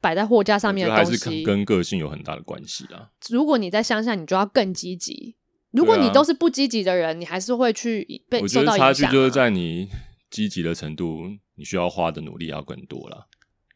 [0.00, 3.10] 摆在货架上面的东西，跟个性有很大的关系啊。
[3.28, 5.34] 如果你在乡下，你就要更积极；
[5.72, 8.94] 如果你都是不积极的人，你还是会去被受到影响。
[8.94, 9.90] 差距就是在你。
[10.32, 13.28] 积极的程度，你需要花的努力要更多了。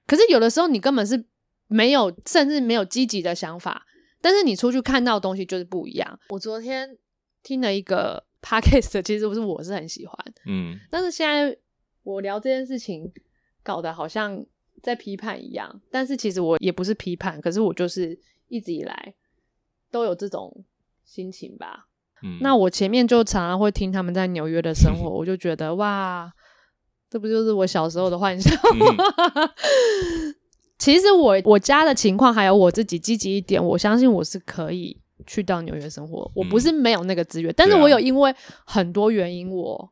[0.07, 1.27] 可是有的时候你根本是
[1.67, 3.87] 没有，甚至没有积极的想法，
[4.23, 6.19] 但是你出去看到东西就是不一样。
[6.31, 6.97] 我昨天
[7.43, 10.17] 听了一个 podcast，其实不是我是很喜欢，
[10.47, 11.57] 嗯，但是现在
[12.05, 13.13] 我聊这件事情，
[13.63, 14.47] 搞得好像
[14.83, 15.83] 在批判一样。
[15.91, 19.15] 但是其实我也不是批判，可是我就是一直以来
[19.91, 20.65] 都有这种
[21.05, 21.89] 心情吧。
[22.23, 26.33] 嗯，那我前面就常常会听他们在纽约的生活， 我就觉得哇。
[27.09, 28.87] 这不就是我小时候的幻想吗？
[30.79, 34.95] 其实我我家的情况，还有我自己积极一点，我相信我是可以
[35.27, 36.31] 去到纽约生活。
[36.35, 39.91] 我不是没有那个资源，但是我有因为很多原因，我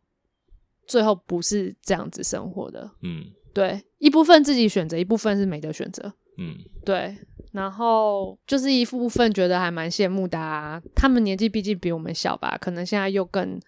[0.86, 2.90] 最后不是这样子生活的。
[3.02, 3.24] 嗯，
[3.54, 6.12] 对，一部分自己选择，一部分是没得选择。
[6.36, 7.16] 嗯，对，
[7.52, 10.80] 然后就是一部分觉得还蛮羡慕的啊。
[10.94, 13.58] 他们年纪毕竟比我们小吧，可能现在又更……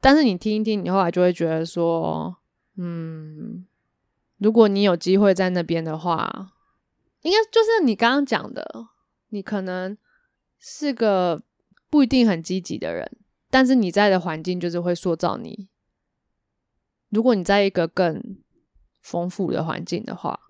[0.00, 2.36] 但是你听一听，你后来就会觉得说。
[2.76, 3.66] 嗯，
[4.38, 6.52] 如果你有机会在那边的话，
[7.22, 8.88] 应该就是你刚刚讲的，
[9.28, 9.96] 你可能
[10.58, 11.42] 是个
[11.90, 13.18] 不一定很积极的人，
[13.50, 15.68] 但是你在的环境就是会塑造你。
[17.10, 18.38] 如果你在一个更
[19.00, 20.40] 丰富的环境的话，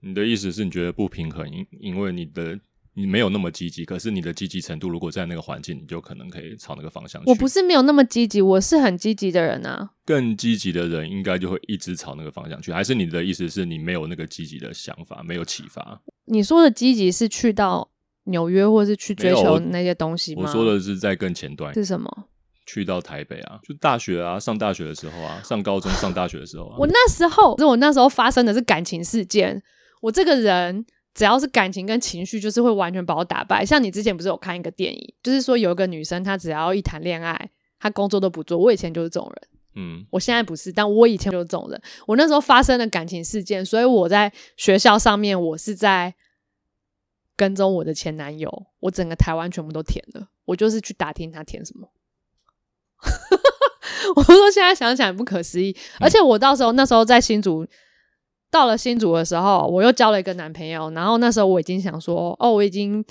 [0.00, 2.58] 你的意思是你觉得不平衡，因因为你的
[2.94, 7.30] 你没有那么积极，可是你的积极程度如果在那个环境，你就可能可以朝那个方向去。
[7.30, 9.90] 我不是没有那么积极，我是很积极的人啊。
[10.04, 16.00] 更积极的人应该就会一直朝那个方向去，还是你的意思是你没有那个积极的想法，没有启发？
[16.26, 17.90] 你说的积极是去到
[18.24, 20.42] 纽约，或是去追求那些东西吗？
[20.42, 22.28] 我说的是在更前端是什么？
[22.64, 26.76] 去到台北啊，就大学啊，上大学的时候啊，上高中、上大学的时候啊。
[26.78, 29.60] 我那时候，是我那时候发生的是感情事件。
[30.00, 33.64] 我这个人只要是感情跟情绪，就是会完全把我打败。
[33.64, 38.56] 像你之前不是有看一个电影，就是说有一个女生，她只要一谈恋爱，她工作都不做。
[38.56, 41.78] 我以前就是这种人，嗯，我现在不是，但我以前就是这种人。
[42.06, 46.14] 我那时候发生了感情事件，所以我在学校上面，我是在
[47.36, 51.90] 跟踪我的前男友，我整个台湾全部都填了，我就是去打听他填什么。
[54.16, 57.66] 我说现在想起来不可思议，而且我到时候那时候在新竹。
[58.52, 63.02] 到了新竹的时候，我又交了一个男朋友，然后那时候我已经想说，哦，我已经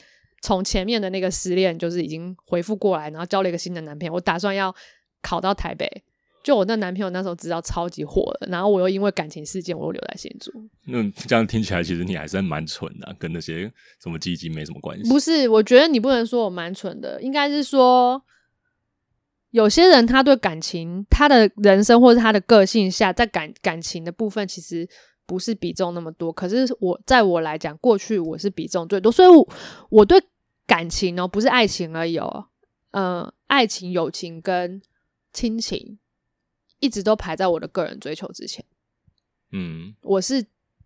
[0.44, 4.74] 从前面的那个失恋就是已经回复过来，然后交了一个新的男朋友，我打算要
[5.22, 6.04] 考到台北。
[6.44, 10.52] 就我那男朋友那时候知道超级火了，然后我又因为感情事件，我又留在新竹。
[10.86, 15.10] 那这样听起来，其实你还是蛮蠢的，跟那些什么积极没什么关系。
[15.10, 18.20] 不是，我觉得你不能说我蛮蠢的，应该是说
[19.52, 24.88] 有些人他对感情，他的人生或者他的个性下，在感感情的部分，其实。
[25.26, 29.48] 不是比重那么多，可是我在我来讲，过去我是比重最多，所以我
[29.90, 30.22] 我对
[30.68, 32.48] 感情哦，不是爱情而已哦，
[32.92, 34.82] 嗯，爱情、友情跟
[35.32, 35.98] 亲情
[36.80, 38.66] 一直都排在我的个人追求之前。
[39.52, 40.46] 嗯，我是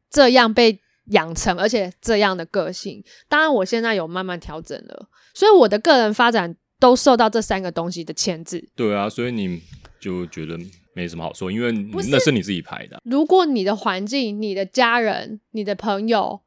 [0.10, 8.70] 这样被养成，而且这样的个性，当然我现在有慢慢调整了，所以我的个人发展都受到这三个东西的牵制。
[8.76, 9.62] 对啊，所以你
[10.00, 10.58] 就觉得。
[10.98, 11.74] 没什么好说，因为
[12.10, 13.02] 那是你自己排的。
[13.04, 16.40] 如果你的环境、你的家人、你的朋友、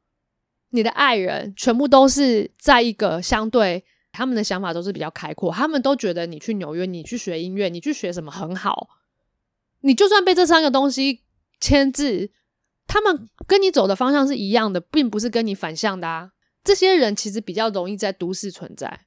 [0.71, 8.89] 你的爱人，全部都是在一个相对，他们的想法都是比较开阔，他们都觉得你去纽约，你去学音乐，你去学什么很好。
[9.81, 11.19] 你就算被这三个东西
[11.61, 12.31] 牵制，
[12.87, 16.31] 他们跟你走的方向是一样的，并不是跟你反向的啊。
[16.63, 19.01] 这些人其实比较容易在都市存在，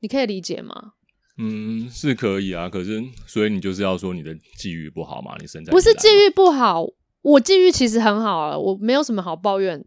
[0.00, 0.92] 你可以理解吗？
[1.38, 5.36] 嗯，是可以啊，可是所以你就是要说你的际遇不好嘛？
[5.38, 6.86] 你生在不是际遇不好，
[7.22, 9.84] 我际遇其实很好啊，我没有什么好抱怨。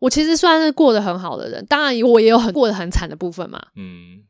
[0.00, 3.68] 我其实算是过得很好的人，当然我也有很过得很惨的部分嘛。
[3.76, 4.24] 嗯，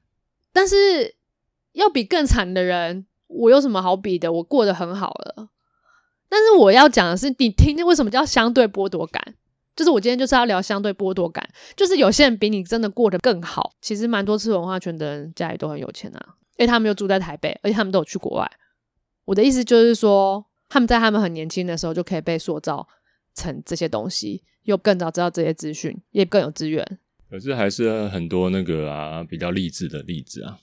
[0.52, 1.14] 但是
[1.72, 4.30] 要比更惨的人，我有什么好比的？
[4.30, 5.48] 我过得很好了。
[6.28, 9.34] 但是我要讲的是，你听听为什么叫相对剥夺感？
[9.74, 13.72] 就是我今天就是要聊相对剥夺感，就是有些人比你真的过得更好。
[13.80, 16.26] 其实蛮多次文化圈的人家里都很有钱啊，
[16.58, 18.50] 因为他们又住在台北，而且他们都有去国外。
[19.24, 22.86] 我的意思就是说，他们在他们很年轻的时候就可以被塑造
[23.34, 26.98] 成这些东西，又更早知道这些资讯，也更有资源。
[27.30, 30.58] 可是还是很多那个啊，比较励志的例子啊。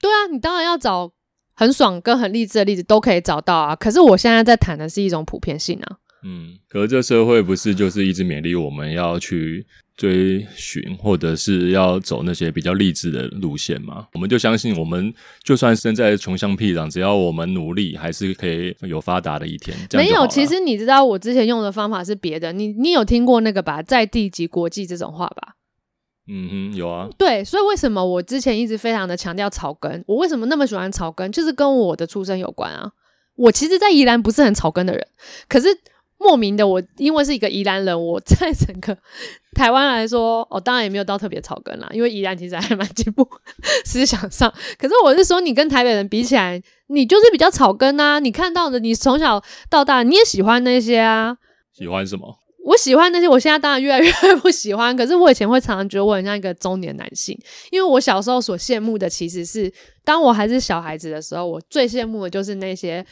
[0.00, 1.10] 对啊，你当然要找
[1.54, 3.74] 很爽跟很励志的例子都可以找到啊。
[3.74, 5.98] 可是我现在在谈的是一种普遍性啊。
[6.26, 14.08] 嗯，可是这社会不是就是一直勉励我们要去追寻，或者是要走那些比较励志的路线吗？
[14.14, 19.76] 我们就相信，我们就算身在穷乡僻壤，只要我们努力，还是可以有发达的一天。
[19.92, 22.54] 没有，其实你知道，我之前用的方法是别的。
[22.54, 25.56] 你你有听过那个吧，在地级国际这种话吧？
[26.26, 27.06] 嗯哼，有啊。
[27.18, 30.02] 对，所以为什么我之前一直非常的强调草根？
[30.06, 31.30] 我为什么那么喜欢草根？
[31.30, 32.92] 就是跟我的出身有关啊。
[33.36, 35.06] 我其实，在宜兰不是很草根的人，
[35.46, 35.68] 可是。
[36.24, 38.96] 莫名的，我因为是一个宜兰人，我在整个
[39.54, 41.86] 台湾来说，哦，当然也没有到特别草根啦。
[41.92, 43.28] 因为宜兰其实还蛮进步
[43.84, 48.18] 思想上，可是我是说，你跟台北人比起来，你就是比较草根啊。
[48.18, 51.36] 你看到的，你从小到大你也喜欢那些啊。
[51.76, 52.34] 喜欢什么？
[52.64, 54.96] 我喜欢那些，我现在当然越来越不喜欢。
[54.96, 57.38] 可是我以前会常常觉得我很像一个中年男性，
[57.70, 59.70] 因为我小时候所羡慕的其实是，
[60.02, 63.04] 当我还是小孩子的时候，我最羡慕的就是那些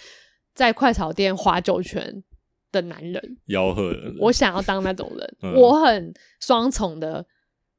[0.55, 2.25] 在快炒店划酒泉。
[2.72, 7.24] 的男人，吆喝，我想要当那种人，我很双重的，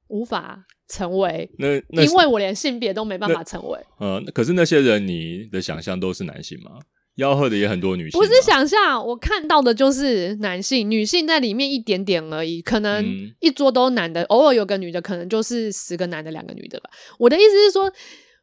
[0.07, 3.79] 无法成为那，因为我连性别都没办法成为。
[3.97, 6.79] 呃，可是那些人，你的想象都是男性吗？
[7.17, 13.05] 吆喝的也很多女性，不是想象，我看到的就是男性，女性在里面一点点而已，可能
[13.39, 16.89] 一桌都男的，偶尔有个女的，可能就是十个男的，两个女的吧。
[17.17, 17.91] 我的意思是说。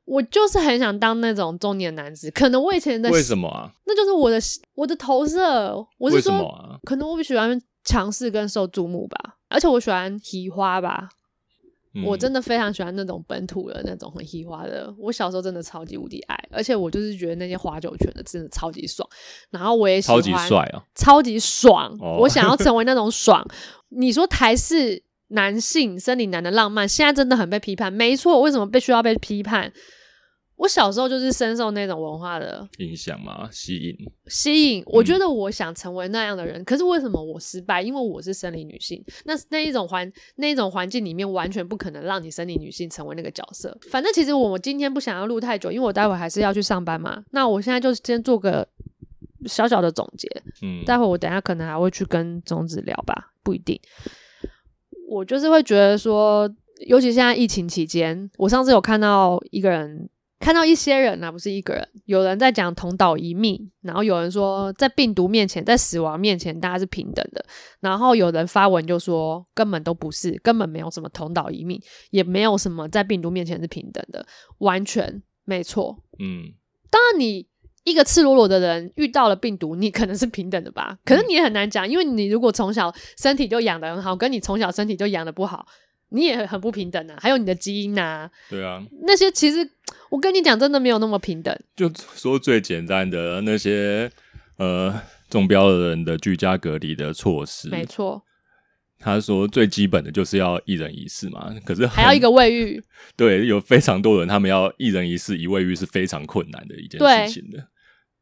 [0.04, 3.72] 我就是很想当那种中年男子，可能我以前的为什么啊？
[3.86, 4.38] 那就是我的
[4.74, 5.74] 我的投射。
[5.98, 11.08] 我是说，可能我不喜欢强势跟受注目吧，而且我喜欢提花吧。
[12.06, 14.94] 我真的非常喜欢那种本土的那种很嘻花的。
[14.96, 19.08] 我小时候真的超级无敌爱，而且我就是觉得那些花酒拳的真的超级爽。
[19.50, 21.98] 然后我也超级帅啊，超级爽。
[22.00, 23.44] 我想要成为那种爽。
[23.88, 27.92] 你说台式男性生理男的浪漫，现在真的很被批判。
[27.92, 29.72] 没错，为什么被需要被批判？
[30.56, 34.82] 我小时候就是深受那种文化的影响嘛，吸引吸引。
[34.84, 37.80] 我觉得我想成为那样的人，可是为什么我失败？
[37.80, 43.74] 因为我是生理女性，那那一种环那一种环境里面，完全不可能让你生理女性成为那个角色。
[43.90, 47.24] 反正其实我今天不想要录太久，因为我待会还是要去上班嘛。
[47.30, 48.68] 那我现在就先做个
[49.46, 50.28] 小小的总结。
[50.60, 53.80] 嗯，待会我等下可能还会去跟种子聊吧，不一定。
[55.10, 56.48] 我就是会觉得说，
[56.86, 60.08] 尤其现在疫情期间，我上次有看到一个人。
[60.38, 67.44] 看到一些人啊，不是一个人，有人在讲同岛一命，然后有人说在病毒面前，在死亡面前，大家是平等的。
[67.80, 74.26] 然后有人发文就说根本都不是，根本没有什么同岛一命，也没有什么在病毒面前是平等的，
[74.60, 76.02] 完全没错。
[76.18, 76.54] 嗯，
[76.90, 77.46] 当然你
[77.84, 80.98] 一个赤裸裸的人遇到了病毒，你可能是平等的吧？
[81.04, 85.66] 可是你也很难讲，因为你如果从小身体就养的很好，跟你从小身体就养的不好。
[86.12, 88.28] 你也很不平等啊，还有你的基因呐。
[88.48, 89.58] 对啊，那些其实
[90.10, 91.56] 我跟你讲，真的没有那么平等。
[91.76, 94.10] 就说最简单的那些
[94.56, 94.92] 呃
[95.28, 98.24] 中标的人的居家隔离的措施，没错。
[99.00, 102.80] 他说最基本的就是要一人一室嘛，可是还要一个卫浴。
[103.16, 107.66] 对，有非常多人，他们要一人一室一卫浴是非常困难的一件事情的，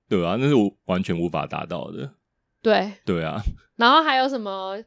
[0.08, 0.54] 对啊，那是
[0.86, 2.12] 完全无法达到的。
[2.62, 3.42] 对，对啊。
[3.76, 4.82] 然后还有什么？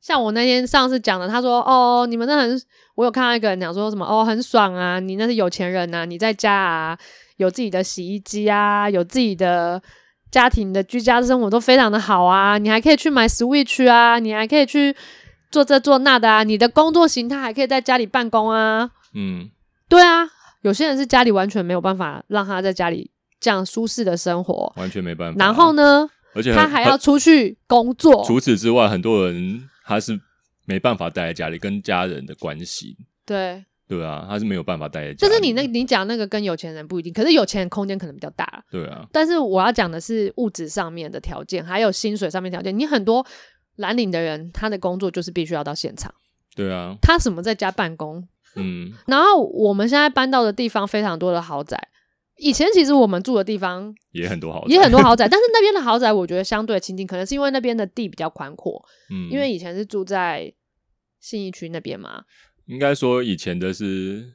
[0.00, 2.62] 像我那天上次讲的，他说：“哦，你们那很……
[2.94, 6.98] 我有看到一个人讲说什么哦，很爽啊，你那是有钱人呐，你在家啊，
[7.36, 9.82] 有自己的洗衣机啊，有自己的
[10.30, 14.94] 家庭的居家生活都非常的好啊，你还可以去买 Switch 啊，你还可以去
[15.50, 19.50] 做这做那的啊，你的工作形态还可以在家里办公啊。”嗯，
[19.88, 20.28] 对啊，
[20.62, 25.38] 有些人是家里完全没有办法让他在家里这样舒适的生活，完全没办法。
[25.38, 28.24] 然后呢，而且他还要出去工作。
[28.24, 29.68] 除此之外，很多人。
[29.88, 30.20] 他是
[30.66, 35.26] 没办法待在家里，跟家人的关系，对对啊，他是没有办法待在家。
[35.26, 38.62] 就是你那，你讲那个跟有钱人不一定，可是有钱人空间可能比较大。
[38.70, 42.78] 对啊，但是我要讲的是物质上面的条件，还有薪水上面条件。
[42.78, 43.24] 你很多
[43.78, 46.14] 蓝领的人，他的工作就是必须要到现场。
[46.54, 48.28] 对啊，他什么在家办公？
[48.54, 51.88] 嗯， 然后我们现在搬到的地方非常多的豪宅。
[52.36, 58.80] 以前其实我们住的地方也很多豪，也很多豪宅，但是那边的豪宅我觉得相对亲近，可能是因为那边的地比较宽阔。
[59.10, 60.52] 嗯，因为以前是住在
[61.18, 62.22] 信义区那边嘛。
[62.66, 64.34] 应该说以前的是，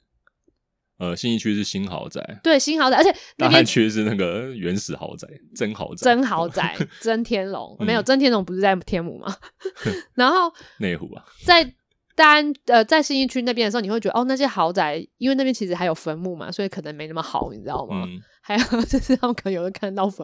[1.03, 9.35] 呃，新义区是新豪宅，对，新豪宅，而且 大汉区是那个原始豪宅，真豪宅，真豪宅， 真天龙没有，真天龙不是在天母吗？
[10.15, 11.73] 然后内湖啊，在。
[12.15, 18.05] 但呃，在新一区那边的时候，你会觉得哦，那些豪宅，因为那边其实还有坟墓嘛，所以可能没那么好，你知道吗？
[18.39, 20.23] 还有就是他们可能有人看到坟，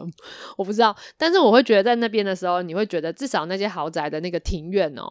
[0.56, 0.96] 我不知道。
[1.18, 5.10] 但是我会觉得在那边的时候，你会觉得至少那些豪宅的那个庭院哦，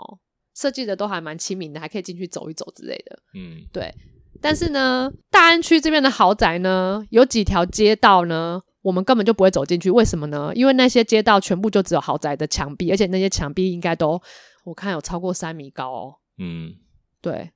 [0.55, 3.19] 设计的都还蛮亲民的，还可以进去走一走之类的。
[3.35, 3.93] 嗯，对。
[4.41, 9.91] 但是呢，大安区这边的豪宅呢，有几条街道呢，我们根本就不会走进去。
[9.91, 10.51] 为什么呢？
[10.55, 14.21] 因为那些街道全部就只有豪宅的墙壁，而且那些墙壁应该都
[14.63, 16.15] 我看有超过三米高哦。
[16.37, 16.73] 嗯，
[17.21, 17.51] 对，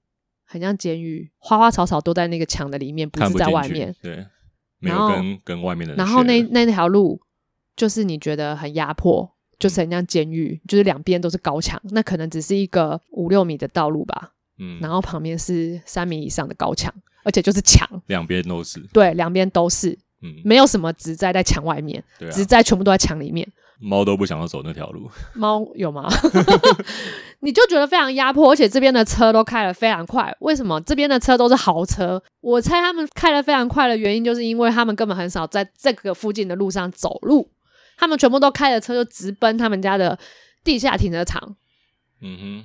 [0.46, 3.96] 很像监狱，花花草草都在那个墙的里面，不是在外面。
[4.02, 4.26] 对，
[4.80, 5.96] 没有跟跟外面的。
[5.96, 7.22] 然后那那条路
[7.76, 14.33] 就是你觉得很压迫，就是很像监狱，就是两边都是高墙，那可能只是一个五六米的道路吧。
[14.60, 18.80] 嗯，然后旁边是三米以上的高墙，而且就是墙，两边都是。
[18.94, 19.98] 对，两边都是。
[20.22, 23.48] 嗯，没有什么植栽在墙外面，对植栽全部都在墙里面。
[23.80, 25.12] 猫都不想要走那条路。
[25.36, 26.08] 猫有吗？
[27.42, 30.34] 你就觉得非常压迫，而且这边的车都开得非常快。
[30.40, 32.22] 为什么这边的车都是豪车？
[32.40, 37.50] 我猜他们开得非常快的原因，就是因为他们根本很少在这个附近的路上走路，
[37.98, 40.18] 他们全部都开着车就直奔他们家的
[40.64, 41.58] 地下停车场。
[42.22, 42.64] 嗯哼，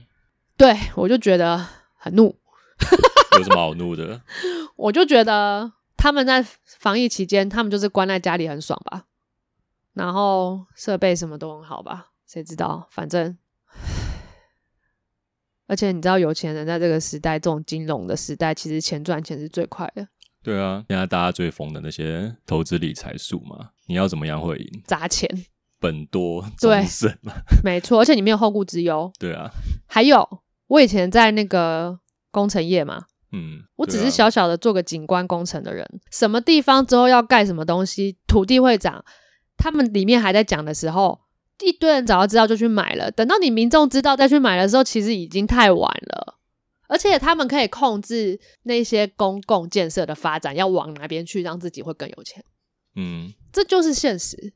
[0.59, 1.67] 对我就觉得
[1.97, 2.37] 很怒。
[3.39, 4.21] 有什么好怒的？
[4.77, 9.05] 我就觉得他们在防疫期间，他们就是关在家里很爽吧。
[9.95, 12.09] 然后设备什么都很好吧？
[12.27, 12.87] 谁知道？
[12.91, 13.37] 反正，
[15.67, 20.07] 而且你知道，有钱人在这个时代，这种金融的时代，其实钱赚钱是最快的。
[20.43, 24.83] 对啊，现在大家最疯的那些投资理财术嘛，你要怎么样会赢？
[24.87, 25.29] 砸钱，
[25.81, 27.33] 本多终胜嘛。
[27.65, 29.13] 没错，而且你没有后顾之忧。
[29.19, 29.51] 对啊，
[29.87, 31.99] 还有我以前在那个
[32.31, 39.05] 工程业嘛，嗯，我只是小小的做个景观工程的人，什么地方之后要盖什么东西，土地会涨。
[39.57, 41.21] 他们里面还在讲的时候，
[41.61, 43.11] 一堆人早就知道就去买了。
[43.11, 46.39] 等到你民众知道再去买的时候，其实已经太晚了。
[46.87, 52.43] 而且他们可以控制那些公共建设的发展要往哪边去，让自己会更有钱。
[52.95, 54.53] 嗯，这就是现实。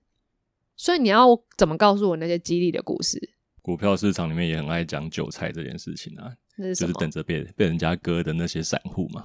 [0.76, 3.18] 所以你要怎么告诉我那些激励的故事？
[3.62, 6.30] 股票市场里面也很爱讲韭菜这件事情啊，
[6.74, 9.22] 就是等着被被人家割的那些散户嘛。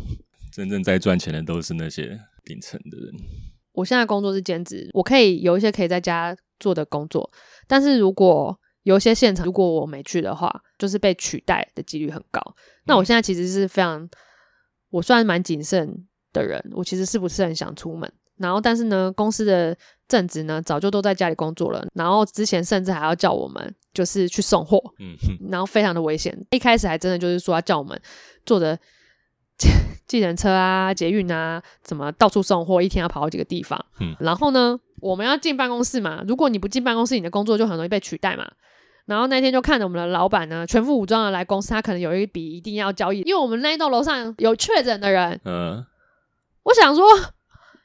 [0.53, 3.13] 真正在赚钱的都是那些顶层的人。
[3.73, 7.29] 我现在工作是兼职，我可以有一些可以在家做的工作，
[7.67, 12.41] 但是如果有一些现场，如果我没去的话，就是被取代的几率很高。
[12.85, 14.09] 那我现在其实是非常，
[14.89, 18.11] 我算蛮谨慎的人，我其实是不是很想出门？
[18.37, 19.77] 然后，但是呢，公司的
[20.07, 21.85] 正职呢，早就都在家里工作了。
[21.93, 25.15] 然后之前甚至还要叫我们，就是去送货，嗯，
[25.49, 26.37] 然后非常的危险。
[26.51, 27.99] 一开始还真的就是说要叫我们
[28.45, 28.77] 坐着
[30.07, 33.83] 计程车啊、捷运啊，怎么到处送货，一天要跑好几个地方。
[33.99, 38.49] 嗯，然后呢，我们要进办公室嘛，如果你不进办公室，你的工作就很容易被取代嘛。
[39.07, 45.39] 然后那天就看着我们的老板呢，全副武装的来公司，他可能有一笔一定要交易，因为我们那一栋楼上有确诊的人。
[45.43, 45.85] 嗯，
[46.63, 47.03] 我想说。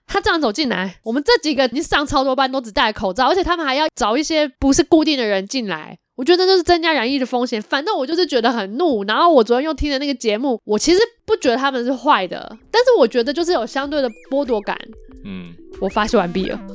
[0.07, 7.61] 他这样走进来，我们这几个你上超多班都只戴口罩，而且他们还要找一些不是固定的人进来，我觉得这是增加染疫的风险。
[7.63, 9.05] 反正我就是觉得很怒。
[9.05, 14.77] 然后我昨天又听了那个节目，我其实不觉得他们是坏的，但是我觉得就是有相对的剥夺感。
[15.25, 16.59] 嗯，我发泄完毕了。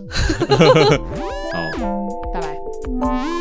[1.53, 1.59] 好，
[2.33, 3.36] 拜拜。